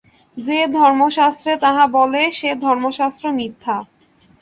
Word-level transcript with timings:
যে 0.37 0.59
ধর্মশাস্ত্রে 0.73 1.51
তাহা 1.57 1.83
বলে, 1.97 2.21
সে 2.31 2.49
ধর্মশাস্ত্র 2.61 3.25
মিথ্যা। 3.31 3.75